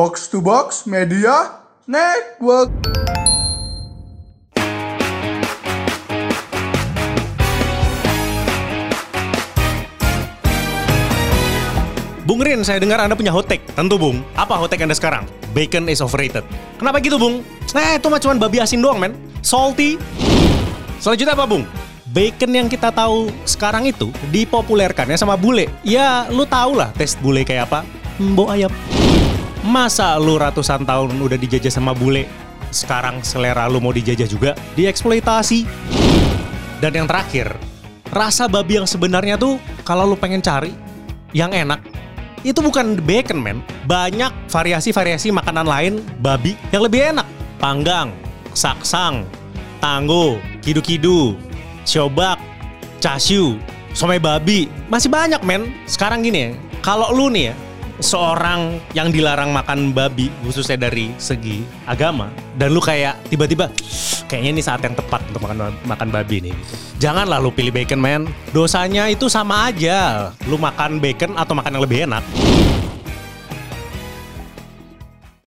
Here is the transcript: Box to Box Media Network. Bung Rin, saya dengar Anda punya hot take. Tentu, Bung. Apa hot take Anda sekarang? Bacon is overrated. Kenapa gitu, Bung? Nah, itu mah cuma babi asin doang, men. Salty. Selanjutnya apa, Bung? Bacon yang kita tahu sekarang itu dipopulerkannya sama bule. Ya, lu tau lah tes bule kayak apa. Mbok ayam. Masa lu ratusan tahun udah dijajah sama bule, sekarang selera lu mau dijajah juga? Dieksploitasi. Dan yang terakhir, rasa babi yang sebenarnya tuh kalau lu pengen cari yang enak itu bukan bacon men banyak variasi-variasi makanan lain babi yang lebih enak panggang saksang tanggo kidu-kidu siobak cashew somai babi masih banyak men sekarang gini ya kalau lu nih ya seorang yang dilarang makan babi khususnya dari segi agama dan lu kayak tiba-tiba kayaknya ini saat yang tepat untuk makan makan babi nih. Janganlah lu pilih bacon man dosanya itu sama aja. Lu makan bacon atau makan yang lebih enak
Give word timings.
Box 0.00 0.32
to 0.32 0.40
Box 0.40 0.88
Media 0.88 1.60
Network. 1.84 2.72
Bung 12.24 12.40
Rin, 12.40 12.64
saya 12.64 12.80
dengar 12.80 12.96
Anda 13.04 13.12
punya 13.12 13.28
hot 13.28 13.44
take. 13.44 13.60
Tentu, 13.76 14.00
Bung. 14.00 14.24
Apa 14.40 14.56
hot 14.56 14.72
take 14.72 14.80
Anda 14.80 14.96
sekarang? 14.96 15.28
Bacon 15.52 15.84
is 15.92 16.00
overrated. 16.00 16.48
Kenapa 16.80 17.04
gitu, 17.04 17.20
Bung? 17.20 17.44
Nah, 17.76 18.00
itu 18.00 18.08
mah 18.08 18.20
cuma 18.24 18.40
babi 18.40 18.56
asin 18.64 18.80
doang, 18.80 18.96
men. 18.96 19.12
Salty. 19.44 20.00
Selanjutnya 20.96 21.36
apa, 21.36 21.44
Bung? 21.44 21.68
Bacon 22.08 22.48
yang 22.56 22.72
kita 22.72 22.88
tahu 22.88 23.28
sekarang 23.44 23.84
itu 23.84 24.08
dipopulerkannya 24.32 25.20
sama 25.20 25.36
bule. 25.36 25.68
Ya, 25.84 26.24
lu 26.32 26.48
tau 26.48 26.72
lah 26.72 26.88
tes 26.96 27.20
bule 27.20 27.44
kayak 27.44 27.68
apa. 27.68 27.84
Mbok 28.16 28.48
ayam. 28.48 28.72
Masa 29.60 30.16
lu 30.16 30.40
ratusan 30.40 30.88
tahun 30.88 31.20
udah 31.20 31.36
dijajah 31.36 31.68
sama 31.68 31.92
bule, 31.92 32.24
sekarang 32.72 33.20
selera 33.20 33.68
lu 33.68 33.76
mau 33.76 33.92
dijajah 33.92 34.24
juga? 34.24 34.56
Dieksploitasi. 34.72 35.68
Dan 36.80 36.96
yang 36.96 37.04
terakhir, 37.04 37.52
rasa 38.08 38.48
babi 38.48 38.80
yang 38.80 38.88
sebenarnya 38.88 39.36
tuh 39.36 39.60
kalau 39.84 40.08
lu 40.08 40.16
pengen 40.16 40.40
cari 40.40 40.72
yang 41.36 41.52
enak 41.52 41.78
itu 42.40 42.58
bukan 42.64 42.96
bacon 43.04 43.38
men 43.38 43.58
banyak 43.84 44.32
variasi-variasi 44.48 45.28
makanan 45.28 45.68
lain 45.68 45.92
babi 46.24 46.56
yang 46.72 46.82
lebih 46.82 47.12
enak 47.12 47.28
panggang 47.60 48.10
saksang 48.56 49.28
tanggo 49.78 50.40
kidu-kidu 50.64 51.36
siobak 51.84 52.40
cashew 52.98 53.60
somai 53.92 54.16
babi 54.16 54.72
masih 54.88 55.12
banyak 55.12 55.38
men 55.44 55.68
sekarang 55.84 56.24
gini 56.24 56.48
ya 56.48 56.50
kalau 56.80 57.12
lu 57.12 57.28
nih 57.28 57.52
ya 57.52 57.54
seorang 58.00 58.80
yang 58.96 59.12
dilarang 59.12 59.52
makan 59.52 59.92
babi 59.94 60.32
khususnya 60.44 60.76
dari 60.76 61.12
segi 61.20 61.62
agama 61.84 62.32
dan 62.56 62.72
lu 62.72 62.80
kayak 62.80 63.16
tiba-tiba 63.28 63.68
kayaknya 64.26 64.50
ini 64.56 64.62
saat 64.64 64.80
yang 64.82 64.96
tepat 64.96 65.20
untuk 65.30 65.44
makan 65.44 65.72
makan 65.84 66.08
babi 66.08 66.50
nih. 66.50 66.54
Janganlah 67.00 67.40
lu 67.40 67.52
pilih 67.52 67.72
bacon 67.72 68.00
man 68.00 68.22
dosanya 68.52 69.08
itu 69.08 69.28
sama 69.28 69.68
aja. 69.72 70.30
Lu 70.48 70.56
makan 70.56 70.98
bacon 70.98 71.36
atau 71.36 71.54
makan 71.56 71.78
yang 71.78 71.84
lebih 71.84 71.98
enak 72.08 72.24